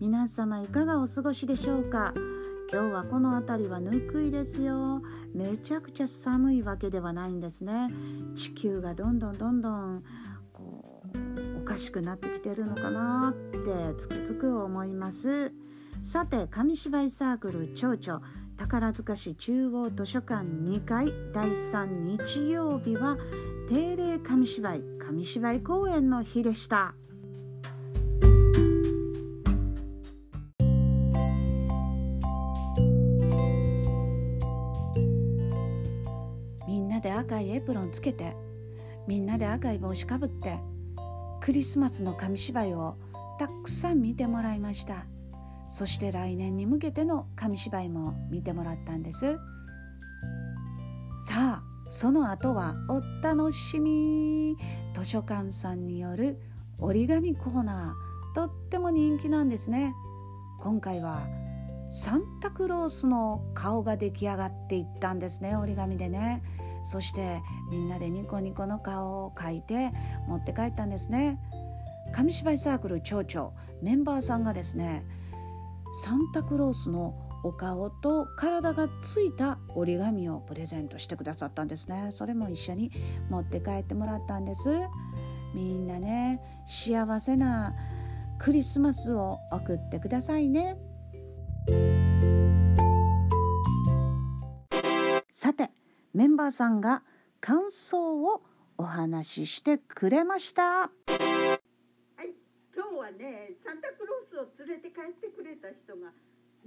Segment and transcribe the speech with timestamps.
[0.00, 2.12] 皆様いかがお過ごしでしょうか？
[2.72, 5.00] 今日はこの辺りはぬくいですよ。
[5.32, 7.88] めちゃくちゃ寒いわけではないんですね。
[8.34, 10.02] 地球がどんどんどんどん
[10.52, 13.58] こうおかしくなってきてるのかなって
[13.98, 15.52] つくづく思います。
[16.02, 18.22] さて紙芝居サークル町長
[18.56, 23.18] 宝塚市中央図書館2階第3日曜日は
[23.68, 26.94] 定例紙芝居紙芝居公演の日でした。
[36.66, 38.34] みんなで赤いエプロンつけて
[39.06, 40.58] みんなで赤い帽子かぶって
[41.40, 42.96] クリスマスの紙芝居を
[43.38, 45.04] たくさん見てもらいました。
[45.76, 49.36] そして来年に向けての紙芝居も見てもらったんです。
[51.28, 54.56] さあその後はお楽しみ。
[54.94, 56.40] 図書館さんによる
[56.78, 59.92] 折り紙コーナーとっても人気なんですね。
[60.60, 61.28] 今回は
[61.92, 66.42] サンタクロースの顔が出来上がっていったんですね折り紙でね。
[66.90, 69.92] そしてみんなでニコニコの顔を描いて
[70.26, 71.38] 持って帰ったんですね。
[72.14, 73.52] 紙芝居サークル町長
[73.82, 75.04] メンバーさんがですね
[76.04, 82.10] サンタクロースのお顔と体がついた折り紙をプレゼントしてくださったんですね。
[82.12, 82.90] それも一緒に
[83.30, 84.68] 持って帰ってもらったんです。
[85.54, 87.74] みんなね幸せな
[88.38, 90.76] クリスマスを送ってくださいね。
[95.32, 95.70] さて
[96.12, 97.02] メンバーさんが
[97.40, 98.42] 感想を
[98.76, 100.90] お話ししてくれました、
[103.06, 106.10] はね、サンタクロースを連れて帰ってくれた人が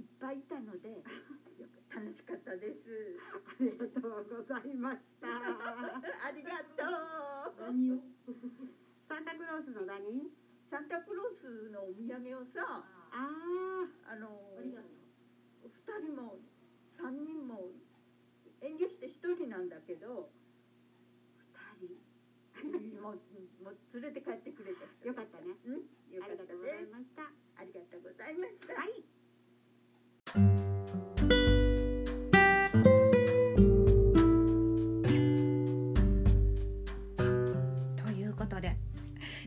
[0.00, 1.04] っぱいいたので、
[1.92, 3.20] 楽しかったです。
[3.28, 5.28] ありがとうございました。
[5.36, 6.88] ありがと
[7.60, 7.60] う。
[7.60, 8.00] 何を？
[9.04, 10.32] サンタクロースの何？
[10.70, 14.88] サンタクロースのお土産をさ、ああの、ありがと
[15.68, 16.38] 二人も
[16.96, 17.68] 三人も
[18.62, 20.30] 遠慮して一人なんだけど、
[23.10, 25.04] もうもう連れて帰ってくれた人。
[25.04, 25.74] うよかったねうん、
[26.14, 26.86] よあかったりがとうござい。
[26.86, 27.22] ました
[27.58, 28.74] ありがとうございました。
[28.74, 30.50] はい
[37.96, 38.76] ということで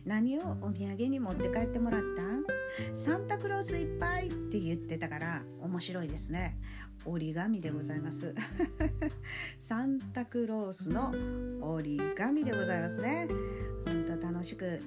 [0.05, 2.52] 何をお土産に持って帰ってもらった？
[2.93, 6.57] サンタクロースいっぱいって言ってたから面白いですね。
[7.05, 8.33] 折り紙でございます。
[9.59, 11.13] サンタクロースの
[11.61, 13.27] 折り紙でございますね。
[13.85, 14.79] 本当楽しく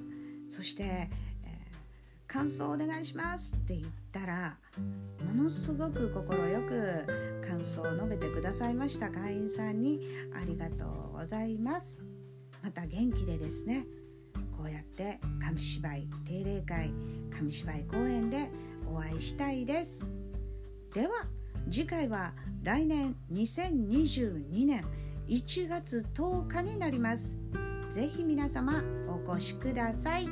[0.48, 1.16] そして、えー
[2.26, 4.58] 感想お願いしますって言ったら
[5.34, 6.26] ものすごく快
[6.62, 10.00] く感想を述べてくださいました会員さんに
[10.34, 11.98] ありがとうございます。
[12.62, 13.86] また元気でですね
[14.56, 16.90] こうやって紙芝居定例会
[17.36, 18.50] 紙芝居公演で
[18.90, 20.08] お会いしたいです。
[20.94, 21.12] では
[21.70, 24.84] 次回は来年2022年
[25.28, 27.38] 1月10日になります。
[27.90, 30.28] ぜひ皆様お越しください。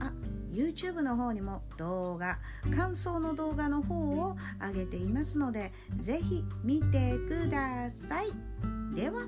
[0.00, 0.12] あ
[0.50, 2.38] YouTube の方にも動画
[2.76, 8.32] 感想の動画の方を上げていますのでぜひ見てください。
[8.94, 9.22] では